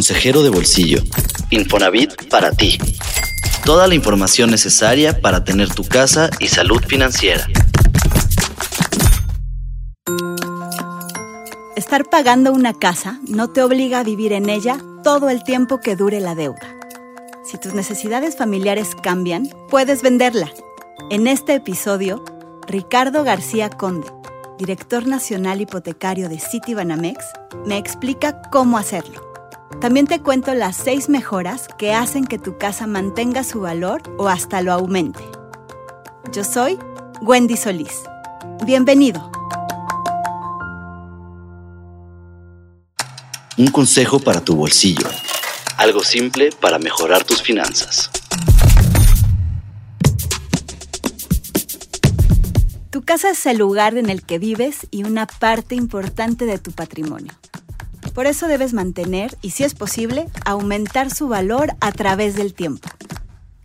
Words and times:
consejero 0.00 0.42
de 0.42 0.48
bolsillo. 0.48 1.02
Infonavit 1.50 2.30
para 2.30 2.52
ti. 2.52 2.78
Toda 3.66 3.86
la 3.86 3.94
información 3.94 4.50
necesaria 4.50 5.20
para 5.20 5.44
tener 5.44 5.74
tu 5.74 5.84
casa 5.84 6.30
y 6.38 6.48
salud 6.48 6.82
financiera. 6.88 7.46
Estar 11.76 12.08
pagando 12.08 12.50
una 12.50 12.72
casa 12.72 13.20
no 13.28 13.48
te 13.50 13.62
obliga 13.62 13.98
a 13.98 14.02
vivir 14.02 14.32
en 14.32 14.48
ella 14.48 14.78
todo 15.04 15.28
el 15.28 15.44
tiempo 15.44 15.80
que 15.80 15.96
dure 15.96 16.18
la 16.20 16.34
deuda. 16.34 16.74
Si 17.44 17.58
tus 17.58 17.74
necesidades 17.74 18.38
familiares 18.38 18.96
cambian, 19.02 19.50
puedes 19.68 20.00
venderla. 20.00 20.50
En 21.10 21.26
este 21.26 21.56
episodio, 21.56 22.24
Ricardo 22.66 23.22
García 23.22 23.68
Conde, 23.68 24.10
director 24.58 25.06
nacional 25.06 25.60
hipotecario 25.60 26.30
de 26.30 26.40
Citibanamex, 26.40 27.22
me 27.66 27.76
explica 27.76 28.40
cómo 28.50 28.78
hacerlo. 28.78 29.29
También 29.78 30.06
te 30.06 30.20
cuento 30.20 30.52
las 30.52 30.76
seis 30.76 31.08
mejoras 31.08 31.68
que 31.78 31.94
hacen 31.94 32.26
que 32.26 32.38
tu 32.38 32.58
casa 32.58 32.86
mantenga 32.86 33.44
su 33.44 33.60
valor 33.60 34.02
o 34.18 34.28
hasta 34.28 34.60
lo 34.60 34.72
aumente. 34.72 35.20
Yo 36.32 36.44
soy 36.44 36.78
Wendy 37.22 37.56
Solís. 37.56 38.02
Bienvenido. 38.66 39.30
Un 43.56 43.68
consejo 43.68 44.18
para 44.18 44.42
tu 44.42 44.54
bolsillo. 44.54 45.06
Algo 45.78 46.02
simple 46.02 46.50
para 46.60 46.78
mejorar 46.78 47.24
tus 47.24 47.40
finanzas. 47.40 48.10
Tu 52.90 53.02
casa 53.02 53.30
es 53.30 53.46
el 53.46 53.56
lugar 53.56 53.96
en 53.96 54.10
el 54.10 54.22
que 54.26 54.38
vives 54.38 54.88
y 54.90 55.04
una 55.04 55.26
parte 55.26 55.74
importante 55.74 56.44
de 56.44 56.58
tu 56.58 56.72
patrimonio. 56.72 57.32
Por 58.14 58.26
eso 58.26 58.48
debes 58.48 58.72
mantener 58.72 59.36
y, 59.40 59.50
si 59.50 59.64
es 59.64 59.74
posible, 59.74 60.28
aumentar 60.44 61.10
su 61.10 61.28
valor 61.28 61.74
a 61.80 61.92
través 61.92 62.34
del 62.34 62.54
tiempo. 62.54 62.88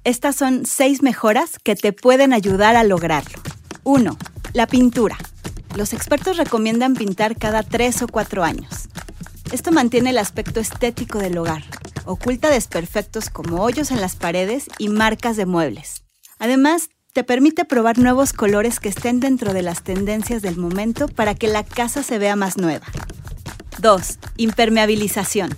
Estas 0.03 0.35
son 0.35 0.65
seis 0.65 1.01
mejoras 1.01 1.57
que 1.63 1.75
te 1.75 1.91
pueden 1.91 2.31
ayudar 2.31 2.75
a 2.75 2.83
lograrlo. 2.83 3.39
1. 3.83 4.17
La 4.53 4.67
pintura. 4.67 5.17
Los 5.75 5.93
expertos 5.93 6.37
recomiendan 6.37 6.93
pintar 6.93 7.37
cada 7.37 7.63
3 7.63 8.03
o 8.03 8.07
4 8.07 8.43
años. 8.43 8.87
Esto 9.51 9.71
mantiene 9.71 10.11
el 10.11 10.17
aspecto 10.17 10.59
estético 10.59 11.19
del 11.19 11.37
hogar, 11.37 11.63
oculta 12.05 12.49
desperfectos 12.49 13.29
como 13.29 13.61
hoyos 13.63 13.91
en 13.91 14.01
las 14.01 14.15
paredes 14.15 14.67
y 14.77 14.89
marcas 14.89 15.37
de 15.37 15.45
muebles. 15.45 16.03
Además, 16.39 16.89
te 17.13 17.23
permite 17.23 17.65
probar 17.65 17.97
nuevos 17.97 18.33
colores 18.33 18.79
que 18.79 18.89
estén 18.89 19.19
dentro 19.19 19.53
de 19.53 19.61
las 19.61 19.83
tendencias 19.83 20.41
del 20.41 20.57
momento 20.57 21.07
para 21.07 21.33
que 21.33 21.47
la 21.47 21.63
casa 21.63 22.03
se 22.03 22.19
vea 22.19 22.35
más 22.35 22.57
nueva. 22.57 22.85
2. 23.79 24.19
Impermeabilización. 24.37 25.55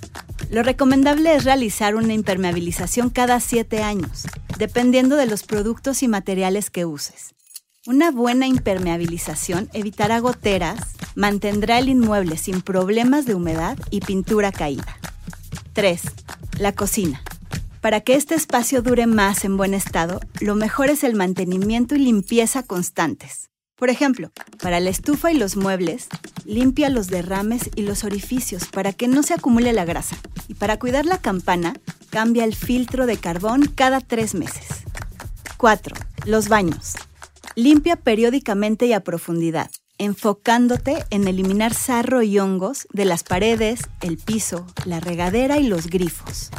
Lo 0.49 0.63
recomendable 0.63 1.35
es 1.35 1.43
realizar 1.43 1.95
una 1.95 2.13
impermeabilización 2.13 3.09
cada 3.09 3.39
7 3.39 3.83
años, 3.83 4.25
dependiendo 4.57 5.15
de 5.15 5.27
los 5.27 5.43
productos 5.43 6.01
y 6.03 6.07
materiales 6.07 6.69
que 6.69 6.85
uses. 6.85 7.35
Una 7.85 8.11
buena 8.11 8.47
impermeabilización 8.47 9.69
evitará 9.73 10.19
goteras, 10.19 10.79
mantendrá 11.15 11.79
el 11.79 11.89
inmueble 11.89 12.37
sin 12.37 12.61
problemas 12.61 13.25
de 13.25 13.35
humedad 13.35 13.77
y 13.91 14.01
pintura 14.01 14.51
caída. 14.51 14.97
3. 15.73 16.01
La 16.59 16.71
cocina. 16.73 17.21
Para 17.81 18.01
que 18.01 18.15
este 18.15 18.35
espacio 18.35 18.81
dure 18.81 19.05
más 19.05 19.45
en 19.45 19.57
buen 19.57 19.73
estado, 19.73 20.19
lo 20.39 20.55
mejor 20.55 20.89
es 20.89 21.03
el 21.03 21.15
mantenimiento 21.15 21.95
y 21.95 21.99
limpieza 21.99 22.63
constantes. 22.63 23.49
Por 23.77 23.91
ejemplo, 23.91 24.31
para 24.59 24.79
la 24.79 24.89
estufa 24.89 25.31
y 25.31 25.37
los 25.37 25.55
muebles, 25.55 26.07
limpia 26.45 26.89
los 26.89 27.07
derrames 27.07 27.69
y 27.75 27.83
los 27.83 28.03
orificios 28.03 28.65
para 28.65 28.91
que 28.91 29.07
no 29.07 29.21
se 29.21 29.35
acumule 29.35 29.71
la 29.71 29.85
grasa. 29.85 30.17
Y 30.47 30.55
para 30.55 30.79
cuidar 30.79 31.05
la 31.05 31.19
campana, 31.19 31.75
cambia 32.09 32.43
el 32.43 32.55
filtro 32.55 33.05
de 33.05 33.17
carbón 33.17 33.71
cada 33.75 34.01
tres 34.01 34.33
meses. 34.33 34.65
4. 35.57 35.95
Los 36.25 36.49
baños. 36.49 36.93
Limpia 37.55 37.97
periódicamente 37.97 38.87
y 38.87 38.93
a 38.93 39.03
profundidad, 39.03 39.69
enfocándote 39.99 41.05
en 41.11 41.27
eliminar 41.27 41.75
sarro 41.75 42.23
y 42.23 42.39
hongos 42.39 42.87
de 42.93 43.05
las 43.05 43.23
paredes, 43.23 43.81
el 44.01 44.17
piso, 44.17 44.65
la 44.85 44.99
regadera 44.99 45.59
y 45.59 45.67
los 45.67 45.87
grifos. 45.87 46.49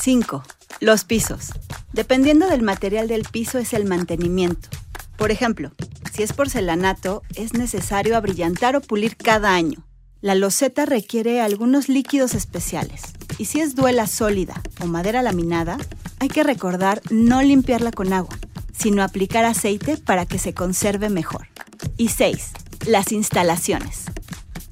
5. 0.00 0.44
Los 0.78 1.04
pisos. 1.04 1.50
Dependiendo 1.92 2.46
del 2.46 2.62
material 2.62 3.08
del 3.08 3.24
piso 3.24 3.58
es 3.58 3.72
el 3.72 3.86
mantenimiento. 3.86 4.68
Por 5.16 5.30
ejemplo, 5.30 5.72
si 6.20 6.24
es 6.24 6.34
porcelanato, 6.34 7.22
es 7.34 7.54
necesario 7.54 8.14
abrillantar 8.14 8.76
o 8.76 8.82
pulir 8.82 9.16
cada 9.16 9.54
año. 9.54 9.86
La 10.20 10.34
loseta 10.34 10.84
requiere 10.84 11.40
algunos 11.40 11.88
líquidos 11.88 12.34
especiales. 12.34 13.00
Y 13.38 13.46
si 13.46 13.62
es 13.62 13.74
duela 13.74 14.06
sólida 14.06 14.60
o 14.82 14.86
madera 14.86 15.22
laminada, 15.22 15.78
hay 16.18 16.28
que 16.28 16.42
recordar 16.42 17.00
no 17.08 17.40
limpiarla 17.40 17.90
con 17.90 18.12
agua, 18.12 18.36
sino 18.76 19.02
aplicar 19.02 19.46
aceite 19.46 19.96
para 19.96 20.26
que 20.26 20.38
se 20.38 20.52
conserve 20.52 21.08
mejor. 21.08 21.48
Y 21.96 22.08
6. 22.08 22.50
Las 22.86 23.12
instalaciones. 23.12 24.04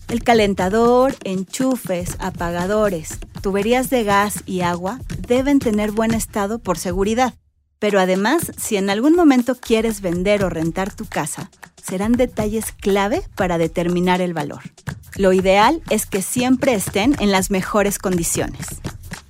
El 0.08 0.22
calentador, 0.22 1.16
enchufes, 1.24 2.16
apagadores, 2.18 3.20
tuberías 3.40 3.88
de 3.88 4.04
gas 4.04 4.42
y 4.44 4.60
agua 4.60 5.00
deben 5.26 5.60
tener 5.60 5.92
buen 5.92 6.12
estado 6.12 6.58
por 6.58 6.76
seguridad. 6.76 7.32
Pero 7.78 8.00
además, 8.00 8.52
si 8.56 8.76
en 8.76 8.90
algún 8.90 9.14
momento 9.14 9.54
quieres 9.54 10.00
vender 10.00 10.44
o 10.44 10.50
rentar 10.50 10.94
tu 10.94 11.06
casa, 11.06 11.50
serán 11.82 12.12
detalles 12.12 12.72
clave 12.72 13.22
para 13.36 13.56
determinar 13.56 14.20
el 14.20 14.34
valor. 14.34 14.62
Lo 15.16 15.32
ideal 15.32 15.82
es 15.88 16.06
que 16.06 16.22
siempre 16.22 16.74
estén 16.74 17.14
en 17.18 17.30
las 17.30 17.50
mejores 17.50 17.98
condiciones. 17.98 18.66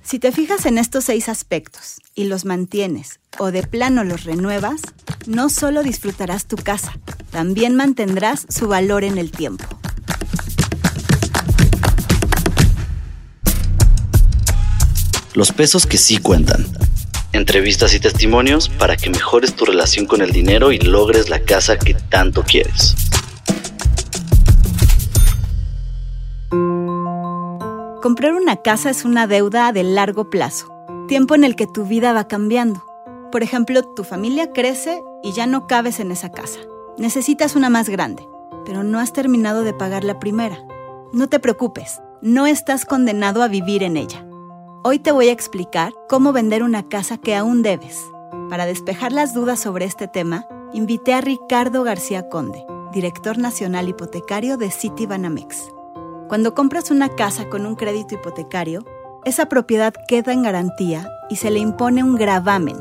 Si 0.03 0.17
te 0.17 0.31
fijas 0.31 0.65
en 0.65 0.79
estos 0.79 1.05
seis 1.05 1.29
aspectos 1.29 2.01
y 2.15 2.23
los 2.23 2.43
mantienes 2.43 3.19
o 3.37 3.51
de 3.51 3.61
plano 3.61 4.03
los 4.03 4.23
renuevas, 4.23 4.81
no 5.27 5.49
solo 5.49 5.83
disfrutarás 5.83 6.47
tu 6.47 6.57
casa, 6.57 6.93
también 7.29 7.75
mantendrás 7.75 8.47
su 8.49 8.67
valor 8.67 9.03
en 9.03 9.19
el 9.19 9.31
tiempo. 9.31 9.65
Los 15.35 15.51
pesos 15.51 15.85
que 15.85 15.99
sí 15.99 16.17
cuentan 16.17 16.65
entrevistas 17.33 17.93
y 17.93 17.99
testimonios 17.99 18.69
para 18.69 18.97
que 18.97 19.09
mejores 19.09 19.55
tu 19.55 19.65
relación 19.65 20.05
con 20.05 20.21
el 20.21 20.31
dinero 20.31 20.71
y 20.71 20.79
logres 20.79 21.29
la 21.29 21.39
casa 21.39 21.77
que 21.77 21.93
tanto 21.93 22.43
quieres. 22.43 22.95
Comprar 28.01 28.33
una 28.33 28.55
casa 28.57 28.89
es 28.89 29.05
una 29.05 29.27
deuda 29.27 29.71
de 29.71 29.83
largo 29.83 30.29
plazo, 30.29 30.73
tiempo 31.07 31.35
en 31.35 31.43
el 31.43 31.55
que 31.55 31.67
tu 31.67 31.85
vida 31.85 32.13
va 32.13 32.27
cambiando. 32.27 32.83
Por 33.31 33.43
ejemplo, 33.43 33.83
tu 33.83 34.03
familia 34.03 34.51
crece 34.53 35.01
y 35.21 35.33
ya 35.33 35.45
no 35.45 35.67
cabes 35.67 35.99
en 35.99 36.11
esa 36.11 36.31
casa. 36.31 36.59
Necesitas 36.97 37.55
una 37.55 37.69
más 37.69 37.89
grande, 37.89 38.27
pero 38.65 38.83
no 38.83 38.99
has 38.99 39.13
terminado 39.13 39.63
de 39.63 39.73
pagar 39.73 40.03
la 40.03 40.19
primera. 40.19 40.57
No 41.13 41.27
te 41.27 41.39
preocupes, 41.39 42.01
no 42.21 42.47
estás 42.47 42.85
condenado 42.85 43.43
a 43.43 43.47
vivir 43.47 43.83
en 43.83 43.97
ella. 43.97 44.25
Hoy 44.81 44.99
te 44.99 45.11
voy 45.11 45.27
a 45.27 45.33
explicar 45.33 45.93
cómo 46.07 46.31
vender 46.31 46.63
una 46.63 46.87
casa 46.87 47.17
que 47.17 47.35
aún 47.35 47.63
debes. 47.63 48.01
Para 48.49 48.65
despejar 48.65 49.11
las 49.11 49.33
dudas 49.33 49.59
sobre 49.59 49.83
este 49.83 50.07
tema, 50.07 50.47
invité 50.71 51.13
a 51.13 51.19
Ricardo 51.19 51.83
García 51.83 52.29
Conde, 52.29 52.65
director 52.93 53.37
nacional 53.37 53.89
hipotecario 53.89 54.55
de 54.55 54.71
Citibanamex. 54.71 55.73
Cuando 56.29 56.53
compras 56.53 56.91
una 56.91 57.09
casa 57.09 57.49
con 57.49 57.65
un 57.65 57.75
crédito 57.75 58.15
hipotecario, 58.15 58.85
esa 59.25 59.47
propiedad 59.47 59.93
queda 60.07 60.31
en 60.31 60.43
garantía 60.43 61.09
y 61.29 61.35
se 61.35 61.51
le 61.51 61.59
impone 61.59 62.01
un 62.01 62.15
gravamen, 62.15 62.77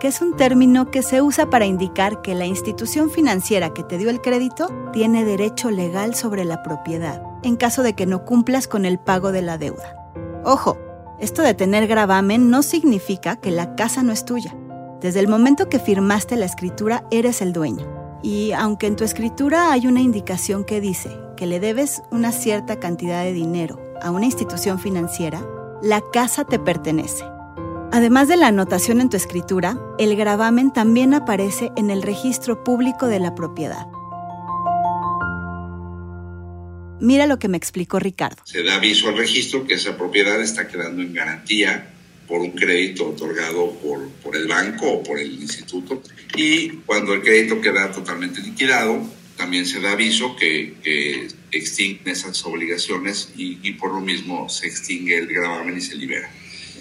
que 0.00 0.08
es 0.08 0.22
un 0.22 0.34
término 0.36 0.90
que 0.90 1.02
se 1.02 1.20
usa 1.20 1.50
para 1.50 1.66
indicar 1.66 2.22
que 2.22 2.34
la 2.34 2.46
institución 2.46 3.10
financiera 3.10 3.74
que 3.74 3.82
te 3.82 3.98
dio 3.98 4.08
el 4.08 4.22
crédito 4.22 4.68
tiene 4.94 5.26
derecho 5.26 5.70
legal 5.70 6.14
sobre 6.14 6.46
la 6.46 6.62
propiedad, 6.62 7.22
en 7.42 7.56
caso 7.56 7.82
de 7.82 7.92
que 7.92 8.06
no 8.06 8.24
cumplas 8.24 8.66
con 8.68 8.86
el 8.86 8.98
pago 8.98 9.32
de 9.32 9.42
la 9.42 9.58
deuda. 9.58 9.98
Ojo, 10.44 10.78
esto 11.18 11.42
de 11.42 11.54
tener 11.54 11.86
gravamen 11.86 12.50
no 12.50 12.62
significa 12.62 13.36
que 13.36 13.50
la 13.50 13.74
casa 13.74 14.02
no 14.02 14.12
es 14.12 14.24
tuya. 14.24 14.56
Desde 15.00 15.20
el 15.20 15.28
momento 15.28 15.68
que 15.68 15.78
firmaste 15.78 16.36
la 16.36 16.46
escritura 16.46 17.04
eres 17.10 17.42
el 17.42 17.52
dueño. 17.52 17.86
Y 18.22 18.52
aunque 18.52 18.86
en 18.86 18.96
tu 18.96 19.04
escritura 19.04 19.72
hay 19.72 19.86
una 19.86 20.00
indicación 20.00 20.64
que 20.64 20.80
dice 20.80 21.10
que 21.36 21.46
le 21.46 21.58
debes 21.58 22.02
una 22.10 22.30
cierta 22.30 22.78
cantidad 22.78 23.24
de 23.24 23.32
dinero 23.32 23.80
a 24.00 24.10
una 24.10 24.26
institución 24.26 24.78
financiera, 24.78 25.44
la 25.82 26.00
casa 26.12 26.44
te 26.44 26.58
pertenece. 26.58 27.24
Además 27.90 28.28
de 28.28 28.36
la 28.36 28.46
anotación 28.46 29.00
en 29.00 29.10
tu 29.10 29.16
escritura, 29.16 29.78
el 29.98 30.16
gravamen 30.16 30.72
también 30.72 31.14
aparece 31.14 31.72
en 31.76 31.90
el 31.90 32.02
registro 32.02 32.64
público 32.64 33.06
de 33.06 33.18
la 33.18 33.34
propiedad. 33.34 33.86
Mira 37.02 37.26
lo 37.26 37.40
que 37.40 37.48
me 37.48 37.56
explicó 37.56 37.98
Ricardo. 37.98 38.40
Se 38.44 38.62
da 38.62 38.76
aviso 38.76 39.08
al 39.08 39.16
registro 39.16 39.66
que 39.66 39.74
esa 39.74 39.98
propiedad 39.98 40.40
está 40.40 40.68
quedando 40.68 41.02
en 41.02 41.12
garantía 41.12 41.90
por 42.28 42.40
un 42.40 42.52
crédito 42.52 43.08
otorgado 43.08 43.72
por, 43.80 44.08
por 44.22 44.36
el 44.36 44.46
banco 44.46 44.88
o 44.88 45.02
por 45.02 45.18
el 45.18 45.32
instituto. 45.32 46.00
Y 46.36 46.68
cuando 46.86 47.12
el 47.14 47.22
crédito 47.22 47.60
queda 47.60 47.90
totalmente 47.90 48.40
liquidado, 48.40 49.04
también 49.36 49.66
se 49.66 49.80
da 49.80 49.90
aviso 49.90 50.36
que, 50.36 50.74
que 50.80 51.26
extinguen 51.50 52.06
esas 52.06 52.46
obligaciones 52.46 53.30
y, 53.36 53.72
por 53.72 53.92
lo 53.92 54.00
mismo 54.00 54.48
se 54.48 54.68
extingue 54.68 55.18
el 55.18 55.26
gravamen 55.26 55.78
y 55.78 55.80
se 55.80 55.96
libera. 55.96 56.30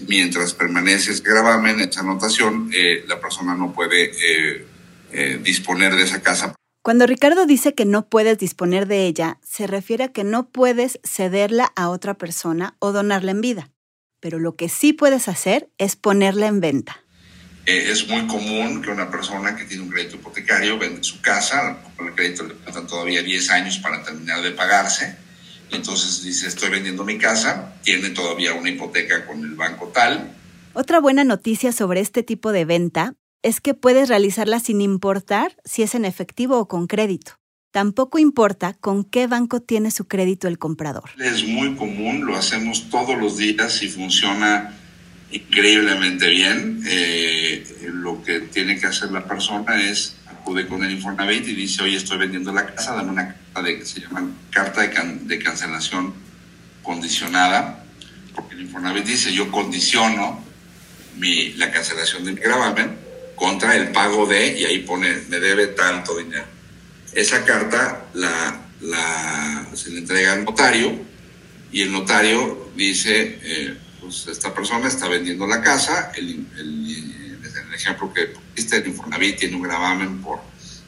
Mientras 0.07 0.53
permanece 0.53 1.13
ese 1.13 1.23
gravamen, 1.23 1.79
esa 1.79 2.01
anotación, 2.01 2.69
eh, 2.75 3.05
la 3.07 3.19
persona 3.19 3.55
no 3.55 3.73
puede 3.73 4.11
eh, 4.11 4.65
eh, 5.13 5.39
disponer 5.43 5.95
de 5.95 6.03
esa 6.03 6.21
casa. 6.21 6.53
Cuando 6.83 7.05
Ricardo 7.05 7.45
dice 7.45 7.75
que 7.75 7.85
no 7.85 8.09
puedes 8.09 8.39
disponer 8.39 8.87
de 8.87 9.05
ella, 9.05 9.37
se 9.43 9.67
refiere 9.67 10.05
a 10.05 10.11
que 10.11 10.23
no 10.23 10.49
puedes 10.49 10.99
cederla 11.03 11.71
a 11.75 11.89
otra 11.89 12.15
persona 12.15 12.75
o 12.79 12.91
donarla 12.91 13.29
en 13.29 13.41
vida. 13.41 13.69
Pero 14.19 14.39
lo 14.39 14.55
que 14.55 14.67
sí 14.67 14.91
puedes 14.91 15.27
hacer 15.27 15.69
es 15.77 15.95
ponerla 15.95 16.47
en 16.47 16.59
venta. 16.59 17.03
Eh, 17.67 17.91
es 17.91 18.07
muy 18.07 18.25
común 18.25 18.81
que 18.81 18.89
una 18.89 19.11
persona 19.11 19.55
que 19.55 19.65
tiene 19.65 19.83
un 19.83 19.89
crédito 19.89 20.15
hipotecario 20.15 20.79
vende 20.79 21.03
su 21.03 21.21
casa, 21.21 21.83
con 21.95 22.07
el 22.07 22.15
crédito 22.15 22.47
le 22.47 22.55
faltan 22.55 22.87
todavía 22.87 23.21
10 23.21 23.51
años 23.51 23.77
para 23.77 24.01
terminar 24.01 24.41
de 24.41 24.49
pagarse, 24.49 25.15
y 25.69 25.75
entonces 25.75 26.23
dice, 26.23 26.47
estoy 26.47 26.71
vendiendo 26.71 27.05
mi 27.05 27.19
casa, 27.19 27.75
tiene 27.83 28.09
todavía 28.09 28.55
una 28.55 28.71
hipoteca 28.71 29.27
con 29.27 29.43
el 29.43 29.53
banco 29.53 29.89
tal. 29.89 30.35
Otra 30.73 30.99
buena 30.99 31.23
noticia 31.23 31.71
sobre 31.71 31.99
este 31.99 32.23
tipo 32.23 32.51
de 32.51 32.65
venta 32.65 33.13
es 33.43 33.61
que 33.61 33.73
puedes 33.73 34.09
realizarla 34.09 34.59
sin 34.59 34.81
importar 34.81 35.57
si 35.65 35.83
es 35.83 35.95
en 35.95 36.05
efectivo 36.05 36.57
o 36.57 36.67
con 36.67 36.87
crédito. 36.87 37.33
Tampoco 37.71 38.19
importa 38.19 38.73
con 38.73 39.05
qué 39.05 39.27
banco 39.27 39.61
tiene 39.61 39.91
su 39.91 40.05
crédito 40.05 40.47
el 40.47 40.59
comprador. 40.59 41.11
Es 41.19 41.45
muy 41.47 41.75
común, 41.75 42.25
lo 42.25 42.35
hacemos 42.35 42.89
todos 42.89 43.17
los 43.17 43.37
días 43.37 43.81
y 43.81 43.87
funciona 43.87 44.75
increíblemente 45.31 46.29
bien. 46.29 46.81
Eh, 46.85 47.89
lo 47.93 48.21
que 48.23 48.41
tiene 48.41 48.77
que 48.77 48.87
hacer 48.87 49.11
la 49.11 49.25
persona 49.25 49.81
es 49.81 50.17
acude 50.29 50.67
con 50.67 50.83
el 50.83 50.91
Infonavit 50.91 51.47
y 51.47 51.55
dice, 51.55 51.83
oye, 51.83 51.95
estoy 51.95 52.17
vendiendo 52.17 52.51
la 52.51 52.65
casa, 52.65 52.93
dame 52.93 53.11
una 53.11 53.35
carta 53.35 53.61
de, 53.61 53.79
que 53.79 53.85
se 53.85 54.01
llama 54.01 54.29
carta 54.49 54.81
de, 54.81 55.39
cancelación 55.39 56.13
condicionada, 56.83 57.85
porque 58.35 58.55
el 58.55 58.61
Infonavit 58.61 59.05
dice, 59.05 59.31
yo 59.33 59.49
condiciono 59.49 60.43
mi, 61.17 61.53
la 61.53 61.71
cancelación 61.71 62.25
de 62.25 62.33
mi 62.33 62.41
gravamen 62.41 63.00
contra 63.41 63.75
el 63.75 63.91
pago 63.91 64.27
de, 64.27 64.59
y 64.59 64.65
ahí 64.65 64.79
pone, 64.83 65.23
me 65.27 65.39
debe 65.39 65.65
tanto 65.65 66.15
dinero. 66.15 66.45
Esa 67.11 67.43
carta 67.43 68.05
la, 68.13 68.61
se 69.73 69.89
le 69.89 69.97
entrega 69.97 70.33
al 70.33 70.45
notario 70.45 70.95
y 71.71 71.81
el 71.81 71.91
notario 71.91 72.69
dice, 72.75 73.39
eh, 73.41 73.75
pues 73.99 74.27
esta 74.27 74.53
persona 74.53 74.87
está 74.87 75.07
vendiendo 75.07 75.47
la 75.47 75.59
casa, 75.59 76.11
el, 76.15 76.45
el, 76.55 77.41
el 77.41 77.73
ejemplo 77.73 78.13
que 78.13 78.27
pusiste, 78.27 78.77
el 78.77 78.89
Infonavit 78.89 79.39
tiene 79.39 79.55
un 79.55 79.63
gravamen 79.63 80.21
por 80.21 80.41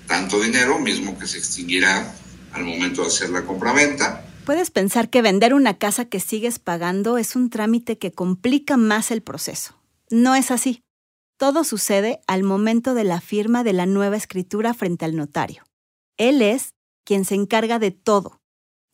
tanto 0.07 0.39
dinero, 0.39 0.77
mismo 0.77 1.17
que 1.17 1.25
se 1.25 1.39
extinguirá 1.39 2.13
al 2.51 2.65
momento 2.65 3.01
de 3.01 3.07
hacer 3.07 3.31
la 3.31 3.41
compraventa. 3.41 4.27
Puedes 4.45 4.69
pensar 4.69 5.09
que 5.09 5.23
vender 5.23 5.55
una 5.55 5.79
casa 5.79 6.05
que 6.05 6.19
sigues 6.19 6.59
pagando 6.59 7.17
es 7.17 7.35
un 7.35 7.50
trámite 7.50 7.97
que 7.97 8.11
complica 8.11 8.77
más 8.77 9.09
el 9.09 9.23
proceso. 9.23 9.75
No 10.11 10.35
es 10.35 10.51
así. 10.51 10.82
Todo 11.43 11.65
sucede 11.65 12.21
al 12.25 12.41
momento 12.43 12.93
de 12.93 13.03
la 13.03 13.19
firma 13.19 13.65
de 13.65 13.73
la 13.73 13.85
nueva 13.85 14.15
escritura 14.15 14.73
frente 14.73 15.03
al 15.03 15.17
notario. 15.17 15.65
Él 16.15 16.41
es 16.41 16.73
quien 17.03 17.25
se 17.25 17.35
encarga 17.35 17.79
de 17.79 17.91
todo, 17.91 18.39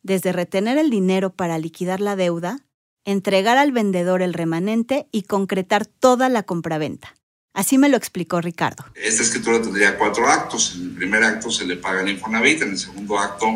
desde 0.02 0.32
retener 0.32 0.76
el 0.76 0.90
dinero 0.90 1.32
para 1.32 1.58
liquidar 1.58 2.00
la 2.00 2.16
deuda 2.16 2.66
entregar 3.04 3.56
al 3.56 3.70
vendedor 3.70 4.20
el 4.20 4.34
remanente 4.34 5.06
y 5.12 5.22
concretar 5.22 5.86
toda 5.86 6.28
la 6.28 6.42
compraventa. 6.42 7.14
Así 7.54 7.78
me 7.78 7.88
lo 7.88 7.96
explicó 7.96 8.40
Ricardo. 8.40 8.84
Esta 8.96 9.22
escritura 9.22 9.62
tendría 9.62 9.96
cuatro 9.96 10.26
actos. 10.26 10.74
En 10.74 10.86
el 10.86 10.90
primer 10.96 11.22
acto 11.22 11.52
se 11.52 11.64
le 11.64 11.76
paga 11.76 12.00
el 12.00 12.08
Infonavit, 12.08 12.62
en 12.62 12.70
el 12.70 12.78
segundo 12.78 13.16
acto 13.16 13.46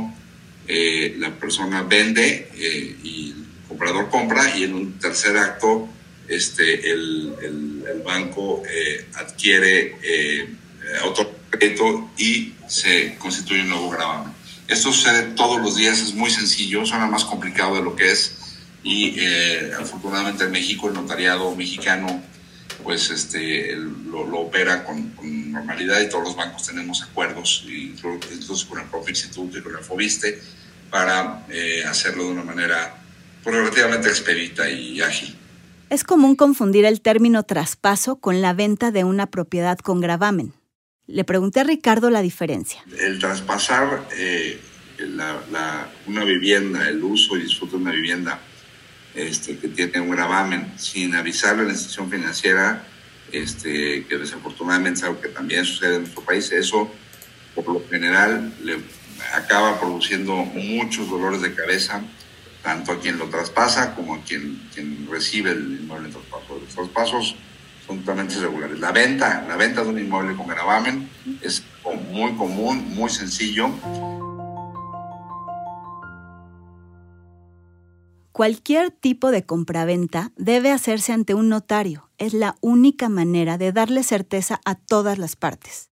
eh, 0.69 1.17
la 1.19 1.37
persona 1.37 1.83
vende 1.83 2.49
eh, 2.55 2.97
y 3.03 3.33
el 3.33 3.67
comprador 3.67 4.09
compra 4.09 4.57
y 4.57 4.63
en 4.63 4.75
un 4.75 4.93
tercer 5.01 5.37
acto 5.37 5.89
este, 6.29 6.91
el, 6.91 7.35
el, 7.43 7.85
el 7.93 8.03
banco 8.03 8.63
eh, 8.69 9.07
adquiere 9.15 9.97
eh, 10.03 10.49
y 12.17 12.53
se 12.69 13.17
constituye 13.17 13.63
un 13.63 13.69
nuevo 13.69 13.91
gravamen. 13.91 14.33
Esto 14.67 14.93
sucede 14.93 15.35
todos 15.35 15.61
los 15.61 15.77
días, 15.77 16.01
es 16.01 16.15
muy 16.15 16.31
sencillo, 16.31 16.87
suena 16.87 17.07
más 17.07 17.25
complicado 17.25 17.77
de 17.77 17.83
lo 17.83 17.95
que 17.95 18.11
es 18.11 18.37
y 18.83 19.15
eh, 19.19 19.73
afortunadamente 19.79 20.45
en 20.45 20.51
México 20.51 20.89
el 20.89 20.95
notariado 20.95 21.55
mexicano 21.57 22.23
pues 22.83 23.11
este 23.11 23.75
lo, 23.77 24.27
lo 24.27 24.41
opera 24.41 24.85
con, 24.85 25.11
con, 25.11 25.53
normalidad 25.53 26.01
y 26.01 26.09
todos 26.09 26.25
los 26.25 26.37
bancos 26.37 26.67
tenemos 26.67 27.03
acuerdos 27.03 27.65
incluso 27.67 28.69
con 28.69 28.81
el 28.81 28.87
propio 28.87 29.11
instituto 29.11 29.59
y 29.59 29.63
con 29.63 29.77
el 29.77 29.83
FOBISTE 29.83 30.43
para 30.91 31.47
eh, 31.49 31.83
hacerlo 31.87 32.25
de 32.25 32.31
una 32.31 32.45
manera 32.45 32.97
pues, 33.43 33.57
relativamente 33.57 34.09
expedita 34.09 34.69
y 34.69 35.01
ágil. 35.01 35.37
Es 35.95 36.03
común 36.03 36.35
confundir 36.35 36.87
el 36.87 37.01
término 37.01 37.45
traspaso 37.45 38.17
con 38.17 38.43
la 38.43 38.53
venta 38.53 38.91
de 38.91 39.05
una 39.05 39.27
propiedad 39.27 39.79
con 39.79 40.01
gravamen. 40.01 40.53
Le 41.07 41.23
pregunté 41.23 41.61
a 41.61 41.63
Ricardo 41.63 42.11
la 42.11 42.21
diferencia. 42.21 42.83
El 42.99 43.21
traspasar 43.21 44.09
eh, 44.17 44.61
la, 44.99 45.87
una 46.09 46.25
vivienda, 46.25 46.89
el 46.89 47.01
uso 47.05 47.37
y 47.37 47.43
disfrute 47.43 47.77
de 47.77 47.83
una 47.83 47.93
vivienda, 47.93 48.41
este, 49.15 49.57
que 49.57 49.69
tiene 49.69 50.01
un 50.01 50.11
gravamen 50.11 50.73
sin 50.81 51.15
avisarle 51.15 51.63
a 51.63 51.67
la 51.67 51.71
institución 51.71 52.11
financiera, 52.11 52.85
este, 53.31 54.05
que 54.05 54.19
desafortunadamente 54.19 54.99
es 54.99 55.05
algo 55.05 55.21
que 55.21 55.29
también 55.29 55.65
sucede 55.65 55.95
en 55.95 56.01
nuestro 56.01 56.25
país, 56.25 56.51
eso 56.51 56.91
por 57.55 57.69
lo 57.69 57.81
general 57.89 58.53
le 58.65 58.79
acaba 59.33 59.79
produciendo 59.79 60.35
muchos 60.35 61.09
dolores 61.09 61.41
de 61.41 61.55
cabeza, 61.55 62.03
tanto 62.65 62.93
a 62.93 62.99
quien 62.99 63.19
lo 63.19 63.29
traspasa 63.29 63.95
como 63.95 64.15
a 64.15 64.21
quien, 64.23 64.69
quien 64.75 65.07
recibe 65.11 65.53
el 65.53 65.81
inmueble 65.83 66.09
en 66.09 66.15
traspaso. 66.15 66.59
Los 66.59 66.75
traspasos 66.75 67.37
son 67.87 68.01
totalmente 68.01 68.35
irregulares. 68.37 68.81
La 68.81 68.91
venta, 68.91 69.45
la 69.47 69.57
venta 69.57 69.85
de 69.85 69.91
un 69.91 69.99
inmueble 69.99 70.35
con 70.35 70.47
gravamen 70.47 71.09
es 71.43 71.63
muy 72.11 72.33
común, 72.33 72.95
muy 72.95 73.11
sencillo. 73.11 73.69
Cualquier 78.33 78.91
tipo 78.91 79.31
de 79.31 79.45
compraventa 79.45 80.33
debe 80.37 80.73
hacerse 80.73 81.13
ante 81.13 81.35
un 81.35 81.51
notario. 81.51 82.11
Es 82.17 82.33
la 82.33 82.57
única 82.63 83.11
manera 83.11 83.59
de 83.59 83.73
darle 83.73 84.03
certeza 84.03 84.61
a 84.65 84.75
todas 84.75 85.19
las 85.19 85.37
partes. 85.37 85.91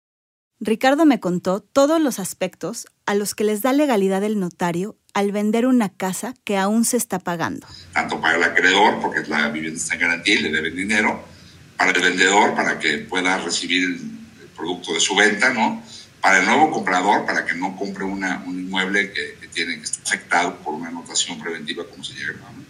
Ricardo 0.63 1.05
me 1.05 1.19
contó 1.19 1.59
todos 1.59 1.99
los 1.99 2.19
aspectos 2.19 2.85
a 3.05 3.15
los 3.15 3.35
que 3.35 3.43
les 3.43 3.61
da 3.61 3.73
legalidad 3.73 4.23
el 4.23 4.39
notario 4.39 4.95
al 5.13 5.31
vender 5.31 5.65
una 5.65 5.89
casa 5.89 6.33
que 6.43 6.57
aún 6.57 6.85
se 6.85 6.97
está 6.97 7.19
pagando. 7.19 7.67
Tanto 7.93 8.19
para 8.21 8.37
el 8.37 8.43
acreedor, 8.43 8.99
porque 9.01 9.21
la 9.29 9.49
vivienda 9.49 9.77
está 9.77 9.95
en 9.95 10.01
garantía 10.01 10.35
y 10.35 10.41
le 10.43 10.51
deben 10.51 10.75
dinero, 10.75 11.23
para 11.77 11.91
el 11.91 12.01
vendedor, 12.01 12.55
para 12.55 12.77
que 12.79 12.99
pueda 12.99 13.37
recibir 13.39 13.83
el 13.83 14.47
producto 14.55 14.93
de 14.93 14.99
su 14.99 15.15
venta, 15.15 15.51
¿no? 15.53 15.83
Para 16.21 16.39
el 16.39 16.45
nuevo 16.45 16.69
comprador, 16.69 17.25
para 17.25 17.45
que 17.45 17.55
no 17.55 17.75
compre 17.75 18.03
una, 18.03 18.43
un 18.45 18.59
inmueble 18.59 19.11
que, 19.11 19.37
que 19.41 19.47
tiene 19.47 19.77
que 19.77 19.83
estar 19.83 20.03
afectado 20.05 20.57
por 20.57 20.75
una 20.75 20.89
anotación 20.89 21.39
preventiva, 21.39 21.83
como 21.89 22.03
se 22.03 22.13
llama. 22.13 22.51
¿no? 22.55 22.63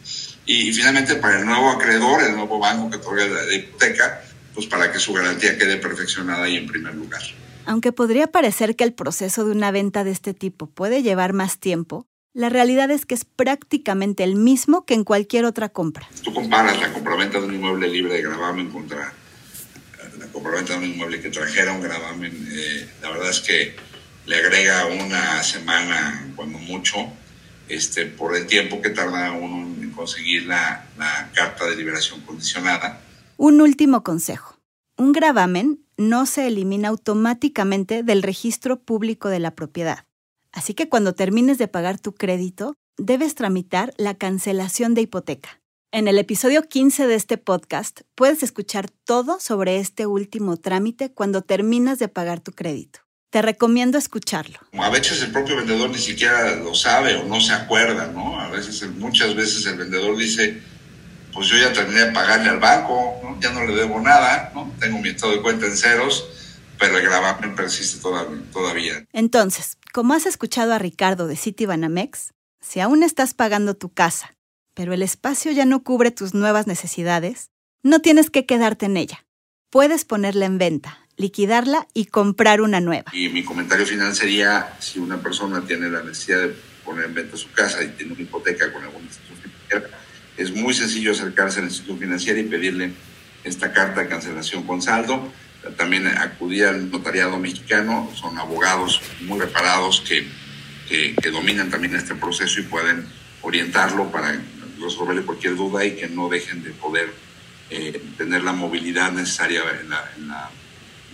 Y, 0.46 0.70
y, 0.70 0.74
finalmente 0.74 1.16
para 1.16 1.40
el 1.40 1.46
nuevo 1.46 1.70
acreedor, 1.72 2.24
el 2.24 2.36
nuevo 2.36 2.60
banco 2.60 2.90
que 2.90 2.98
otorga 2.98 3.26
la, 3.26 3.44
la 3.44 3.54
hipoteca, 3.54 4.22
pues 4.54 4.66
para 4.68 4.92
que 4.92 5.00
su 5.00 5.14
garantía 5.14 5.58
quede 5.58 5.78
perfeccionada 5.78 6.48
y 6.48 6.58
en 6.58 6.68
primer 6.68 6.96
lugar. 6.96 7.22
Aunque 7.66 7.92
podría 7.92 8.28
parecer 8.28 8.76
que 8.76 8.84
el 8.84 8.94
proceso 8.94 9.46
de 9.46 9.52
una 9.52 9.72
venta 9.72 10.04
de 10.04 10.12
este 10.12 10.34
tipo 10.34 10.68
puede 10.68 11.04
llevar 11.04 11.34
más 11.34 11.60
tiempo, 11.60 12.08
la 12.34 12.50
realidad 12.50 12.92
es 12.92 13.06
que 13.06 13.16
es 13.16 13.26
prácticamente 13.26 14.24
el 14.24 14.36
mismo 14.36 14.86
que 14.86 14.94
en 14.94 15.04
cualquier 15.04 15.46
otra 15.46 15.70
compra. 15.70 16.08
Tú 16.24 16.34
comparas 16.34 16.80
la 16.80 16.94
compraventa 16.94 17.40
de 17.40 17.46
un 17.46 17.56
inmueble 17.56 17.88
libre 17.88 18.14
de 18.14 18.22
gravamen 18.22 18.70
contra 18.70 19.14
la 20.18 20.28
compraventa 20.28 20.74
de 20.74 20.80
un 20.80 20.86
inmueble 20.86 21.22
que 21.22 21.30
trajera 21.30 21.74
un 21.74 21.82
gravamen, 21.82 22.48
eh, 22.52 22.90
la 23.02 23.10
verdad 23.10 23.30
es 23.30 23.40
que 23.40 23.76
le 24.26 24.36
agrega 24.36 24.86
una 24.86 25.42
semana, 25.44 26.32
cuando 26.36 26.58
mucho, 26.60 26.98
este, 27.68 28.06
por 28.06 28.36
el 28.36 28.46
tiempo 28.46 28.82
que 28.82 28.90
tarda 28.90 29.32
uno 29.32 29.82
en 29.82 29.92
conseguir 29.92 30.46
la, 30.46 30.86
la 30.98 31.32
carta 31.34 31.66
de 31.66 31.76
liberación 31.76 32.22
condicionada. 32.22 33.02
Un 33.38 33.62
último 33.62 34.04
consejo. 34.04 34.58
Un 34.98 35.12
gravamen 35.12 35.84
no 35.98 36.26
se 36.26 36.48
elimina 36.48 36.90
automáticamente 36.90 38.04
del 38.04 38.24
registro 38.24 38.80
público 38.80 39.30
de 39.30 39.40
la 39.40 39.56
propiedad. 39.56 40.06
Así 40.54 40.74
que 40.74 40.90
cuando 40.90 41.14
termines 41.14 41.58
de 41.58 41.68
pagar 41.68 42.00
tu 42.00 42.14
crédito, 42.14 42.76
debes 42.98 43.36
tramitar 43.36 43.94
la 43.98 44.16
cancelación 44.16 44.94
de 44.94 45.02
hipoteca. 45.02 45.62
En 45.94 46.08
el 46.08 46.18
episodio 46.18 46.68
15 46.68 47.08
de 47.08 47.16
este 47.16 47.38
podcast 47.38 48.02
puedes 48.16 48.44
escuchar 48.44 48.90
todo 48.90 49.40
sobre 49.40 49.78
este 49.78 50.06
último 50.06 50.58
trámite 50.58 51.12
cuando 51.12 51.42
terminas 51.42 52.00
de 52.00 52.08
pagar 52.08 52.40
tu 52.40 52.54
crédito. 52.54 53.00
Te 53.30 53.42
recomiendo 53.42 53.98
escucharlo. 53.98 54.60
A 54.78 54.90
veces 54.90 55.22
el 55.22 55.32
propio 55.32 55.58
vendedor 55.58 55.90
ni 55.90 55.98
siquiera 55.98 56.56
lo 56.58 56.76
sabe 56.76 57.16
o 57.16 57.24
no 57.24 57.40
se 57.40 57.54
acuerda, 57.54 58.08
¿no? 58.08 58.40
A 58.40 58.50
veces, 58.50 58.86
muchas 58.98 59.36
veces 59.36 59.66
el 59.66 59.78
vendedor 59.78 60.18
dice, 60.18 60.62
pues 61.34 61.48
yo 61.48 61.58
ya 61.58 61.72
terminé 61.72 62.06
de 62.06 62.12
pagarle 62.12 62.50
al 62.50 62.60
banco, 62.60 63.20
¿no? 63.24 63.40
ya 63.40 63.52
no 63.52 63.66
le 63.66 63.76
debo 63.76 64.02
nada, 64.02 64.52
¿no? 64.54 64.74
tengo 64.80 65.00
mi 65.00 65.10
estado 65.10 65.34
de 65.34 65.42
cuenta 65.42 65.66
en 65.66 65.78
ceros, 65.78 66.26
pero 66.82 66.98
el 66.98 67.04
gravamen 67.04 67.56
persiste 67.56 68.00
todavía. 68.52 69.06
Entonces, 69.14 69.78
como 69.94 70.16
has 70.16 70.26
escuchado 70.26 70.74
a 70.74 70.80
Ricardo 70.80 71.28
de 71.28 71.36
Citibanamex, 71.36 72.34
si 72.60 72.80
aún 72.80 73.04
estás 73.04 73.36
pagando 73.36 73.76
tu 73.76 73.94
casa, 73.94 74.36
pero 74.74 74.92
el 74.92 75.04
espacio 75.04 75.52
ya 75.52 75.66
no 75.66 75.84
cubre 75.84 76.10
tus 76.10 76.34
nuevas 76.34 76.66
necesidades, 76.66 77.52
no 77.84 78.00
tienes 78.00 78.32
que 78.32 78.48
quedarte 78.48 78.88
en 78.88 78.98
ella. 78.98 79.24
Puedes 79.70 80.06
ponerla 80.06 80.48
en 80.48 80.58
venta, 80.58 81.08
liquidarla 81.18 81.88
y 81.94 82.06
comprar 82.06 82.62
una 82.62 82.82
nueva. 82.82 83.12
Y 83.14 83.30
mi 83.30 83.44
comentario 83.44 83.86
final 83.86 84.16
sería, 84.16 84.76
si 84.80 84.98
una 84.98 85.22
persona 85.22 85.62
tiene 85.62 85.88
la 85.88 86.02
necesidad 86.02 86.42
de 86.42 86.56
poner 86.84 87.06
en 87.06 87.14
venta 87.14 87.38
su 87.38 87.52
casa 87.52 87.84
y 87.84 87.90
tiene 87.90 88.14
una 88.14 88.24
hipoteca 88.24 88.74
con 88.74 88.84
alguna 88.84 89.06
institución 89.06 89.38
financiera, 89.38 90.00
es 90.36 90.52
muy 90.52 90.74
sencillo 90.74 91.12
acercarse 91.12 91.60
a 91.60 91.62
la 91.62 91.68
institución 91.68 92.00
financiera 92.00 92.40
y 92.40 92.44
pedirle 92.46 92.92
esta 93.44 93.72
carta 93.72 94.02
de 94.02 94.08
cancelación 94.08 94.64
con 94.64 94.82
saldo. 94.82 95.32
También 95.78 96.08
acudir 96.08 96.66
al 96.66 96.90
notariado 96.90 97.38
mexicano, 97.38 98.10
son 98.16 98.38
abogados 98.38 99.02
muy 99.22 99.40
reparados 99.40 100.02
que, 100.02 100.28
que, 100.90 101.32
dominan 101.32 101.70
también 101.70 101.96
este 101.96 102.16
proceso 102.16 102.60
y 102.60 102.64
pueden 102.64 103.06
orientarlo 103.42 104.12
para 104.12 104.42
resolverle 104.80 105.22
cualquier 105.22 105.56
duda 105.56 105.86
y 105.86 105.96
que 105.96 106.08
no 106.08 106.30
dejen 106.30 106.64
de 106.64 106.72
poder 106.72 107.14
eh, 107.70 108.02
tener 108.18 108.44
la 108.44 108.54
movilidad 108.54 109.12
necesaria 109.12 109.62
en, 109.80 109.90
la, 109.90 110.12
en, 110.18 110.28
la, 110.28 110.50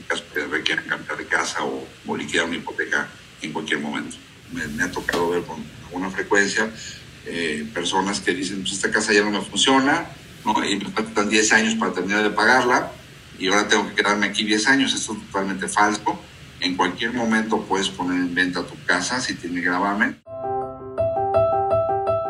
caso 0.07 0.23
que 0.33 0.45
requieran 0.45 0.85
cambiar 0.85 1.17
de 1.17 1.25
casa 1.25 1.63
o, 1.63 1.85
o, 2.05 2.17
liquidar 2.17 2.45
una 2.45 2.55
hipoteca 2.55 3.07
en 3.41 3.51
cualquier 3.51 3.79
momento. 3.79 4.15
Me, 4.53 4.65
me 4.67 4.83
ha 4.83 4.91
tocado 4.91 5.29
ver 5.29 5.43
con 5.43 5.63
alguna 5.85 6.09
frecuencia 6.09 6.71
eh, 7.29 7.67
personas 7.73 8.21
que 8.21 8.33
dicen, 8.33 8.61
pues 8.61 8.73
esta 8.73 8.89
casa 8.89 9.11
ya 9.11 9.21
no 9.21 9.31
me 9.31 9.41
funciona, 9.41 10.05
¿no? 10.45 10.63
y 10.63 10.77
me 10.77 10.85
faltan 10.91 11.29
10 11.29 11.51
años 11.51 11.75
para 11.75 11.91
terminar 11.91 12.23
de 12.23 12.29
pagarla, 12.29 12.89
y 13.39 13.47
ahora 13.47 13.67
tengo 13.67 13.87
que 13.87 13.95
quedarme 13.95 14.27
aquí 14.27 14.43
10 14.43 14.67
años. 14.67 14.93
Esto 14.93 15.13
es 15.13 15.25
totalmente 15.27 15.67
falso. 15.67 16.19
En 16.59 16.75
cualquier 16.75 17.13
momento 17.13 17.61
puedes 17.61 17.89
poner 17.89 18.19
en 18.19 18.33
venta 18.33 18.63
tu 18.63 18.75
casa 18.85 19.21
si 19.21 19.35
tiene 19.35 19.61
gravamen. 19.61 20.19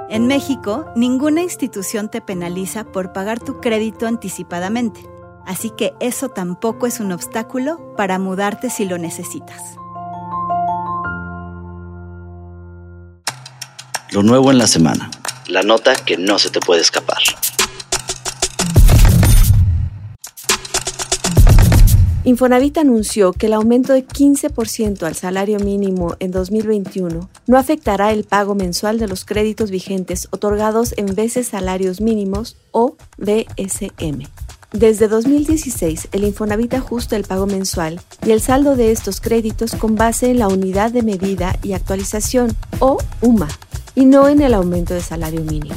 En 0.09 0.27
México, 0.27 0.91
ninguna 0.95 1.41
institución 1.41 2.09
te 2.09 2.21
penaliza 2.21 2.85
por 2.85 3.13
pagar 3.13 3.39
tu 3.39 3.59
crédito 3.59 4.07
anticipadamente, 4.07 5.01
así 5.45 5.69
que 5.77 5.93
eso 5.99 6.29
tampoco 6.29 6.87
es 6.87 6.99
un 6.99 7.11
obstáculo 7.11 7.93
para 7.97 8.17
mudarte 8.17 8.69
si 8.69 8.85
lo 8.85 8.97
necesitas. 8.97 9.61
Lo 14.11 14.23
nuevo 14.23 14.51
en 14.51 14.57
la 14.57 14.67
semana. 14.67 15.11
La 15.47 15.61
nota 15.61 15.93
que 15.95 16.17
no 16.17 16.39
se 16.39 16.49
te 16.49 16.61
puede 16.61 16.81
escapar. 16.81 17.19
Infonavit 22.27 22.77
anunció 22.77 23.31
que 23.31 23.45
el 23.45 23.53
aumento 23.53 23.93
de 23.93 24.05
15% 24.05 25.03
al 25.03 25.15
salario 25.15 25.59
mínimo 25.59 26.17
en 26.19 26.31
2021 26.31 27.29
no 27.47 27.57
afectará 27.57 28.11
el 28.11 28.25
pago 28.25 28.53
mensual 28.53 28.99
de 28.99 29.07
los 29.07 29.23
créditos 29.23 29.71
vigentes 29.71 30.27
otorgados 30.31 30.93
en 30.97 31.15
veces 31.15 31.47
salarios 31.47 32.01
mínimos 32.01 32.57
o 32.71 32.97
BSM. 33.17 34.27
Desde 34.73 35.07
2016, 35.07 36.09
el 36.11 36.25
Infonavit 36.25 36.73
ajusta 36.73 37.15
el 37.15 37.23
pago 37.23 37.47
mensual 37.47 38.01
y 38.25 38.31
el 38.31 38.41
saldo 38.41 38.75
de 38.75 38.91
estos 38.91 39.21
créditos 39.21 39.73
con 39.75 39.95
base 39.95 40.29
en 40.29 40.39
la 40.39 40.49
unidad 40.49 40.91
de 40.91 41.03
medida 41.03 41.57
y 41.63 41.71
actualización 41.71 42.57
o 42.79 42.97
UMA 43.21 43.47
y 43.95 44.03
no 44.03 44.27
en 44.27 44.41
el 44.41 44.53
aumento 44.53 44.93
de 44.93 44.99
salario 44.99 45.45
mínimo. 45.45 45.75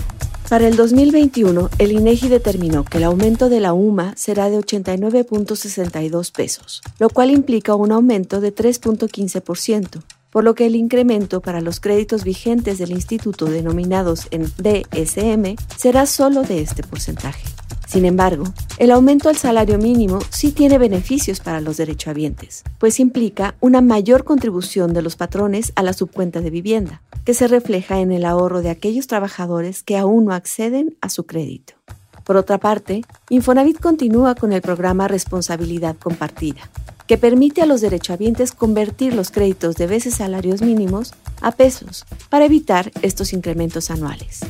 Para 0.50 0.66
el 0.66 0.74
2021, 0.74 1.70
el 1.78 1.92
INEGI 1.92 2.28
determinó 2.28 2.84
que 2.84 2.98
el 2.98 3.04
aumento 3.04 3.48
de 3.48 3.60
la 3.60 3.72
UMA 3.72 4.14
será 4.16 4.50
de 4.50 4.58
89.62 4.58 6.32
pesos, 6.32 6.82
lo 6.98 7.08
cual 7.08 7.30
implica 7.30 7.76
un 7.76 7.92
aumento 7.92 8.40
de 8.40 8.52
3.15%, 8.52 10.02
por 10.28 10.42
lo 10.42 10.56
que 10.56 10.66
el 10.66 10.74
incremento 10.74 11.40
para 11.40 11.60
los 11.60 11.78
créditos 11.78 12.24
vigentes 12.24 12.78
del 12.78 12.90
instituto 12.90 13.44
denominados 13.44 14.26
en 14.32 14.46
DSM 14.58 15.54
será 15.76 16.06
solo 16.06 16.42
de 16.42 16.62
este 16.62 16.82
porcentaje. 16.82 17.44
Sin 17.90 18.04
embargo, 18.04 18.44
el 18.78 18.92
aumento 18.92 19.28
al 19.28 19.36
salario 19.36 19.76
mínimo 19.76 20.20
sí 20.30 20.52
tiene 20.52 20.78
beneficios 20.78 21.40
para 21.40 21.60
los 21.60 21.76
derechohabientes, 21.76 22.62
pues 22.78 23.00
implica 23.00 23.56
una 23.58 23.80
mayor 23.80 24.22
contribución 24.22 24.94
de 24.94 25.02
los 25.02 25.16
patrones 25.16 25.72
a 25.74 25.82
la 25.82 25.92
subcuenta 25.92 26.40
de 26.40 26.50
vivienda, 26.50 27.02
que 27.24 27.34
se 27.34 27.48
refleja 27.48 27.98
en 27.98 28.12
el 28.12 28.26
ahorro 28.26 28.62
de 28.62 28.70
aquellos 28.70 29.08
trabajadores 29.08 29.82
que 29.82 29.98
aún 29.98 30.26
no 30.26 30.34
acceden 30.34 30.96
a 31.00 31.08
su 31.08 31.26
crédito. 31.26 31.74
Por 32.22 32.36
otra 32.36 32.58
parte, 32.58 33.02
Infonavit 33.28 33.80
continúa 33.80 34.36
con 34.36 34.52
el 34.52 34.62
programa 34.62 35.08
Responsabilidad 35.08 35.96
Compartida, 35.96 36.70
que 37.08 37.18
permite 37.18 37.60
a 37.60 37.66
los 37.66 37.80
derechohabientes 37.80 38.52
convertir 38.52 39.14
los 39.14 39.32
créditos 39.32 39.74
de 39.74 39.88
veces 39.88 40.14
salarios 40.14 40.62
mínimos 40.62 41.12
a 41.40 41.50
pesos 41.50 42.06
para 42.28 42.44
evitar 42.44 42.92
estos 43.02 43.32
incrementos 43.32 43.90
anuales. 43.90 44.42